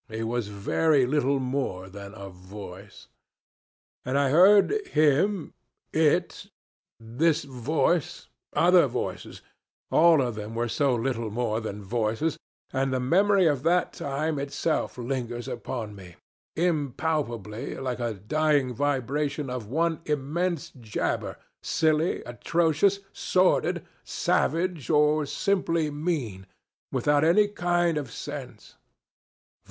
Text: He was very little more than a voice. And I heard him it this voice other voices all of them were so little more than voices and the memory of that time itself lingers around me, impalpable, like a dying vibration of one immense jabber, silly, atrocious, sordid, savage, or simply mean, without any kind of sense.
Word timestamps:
He 0.09 0.23
was 0.23 0.47
very 0.47 1.05
little 1.05 1.37
more 1.39 1.87
than 1.87 2.15
a 2.15 2.27
voice. 2.29 3.07
And 4.03 4.17
I 4.17 4.31
heard 4.31 4.71
him 4.87 5.53
it 5.93 6.47
this 6.99 7.43
voice 7.43 8.27
other 8.51 8.87
voices 8.87 9.43
all 9.91 10.19
of 10.23 10.33
them 10.33 10.55
were 10.55 10.67
so 10.69 10.95
little 10.95 11.29
more 11.29 11.61
than 11.61 11.83
voices 11.83 12.35
and 12.73 12.91
the 12.91 12.99
memory 12.99 13.45
of 13.45 13.61
that 13.61 13.93
time 13.93 14.39
itself 14.39 14.97
lingers 14.97 15.47
around 15.47 15.95
me, 15.95 16.15
impalpable, 16.55 17.79
like 17.83 17.99
a 17.99 18.15
dying 18.15 18.73
vibration 18.73 19.51
of 19.51 19.67
one 19.67 20.01
immense 20.05 20.71
jabber, 20.71 21.37
silly, 21.61 22.23
atrocious, 22.23 23.01
sordid, 23.13 23.85
savage, 24.03 24.89
or 24.89 25.27
simply 25.27 25.91
mean, 25.91 26.47
without 26.91 27.23
any 27.23 27.47
kind 27.47 27.99
of 27.99 28.11
sense. 28.11 28.77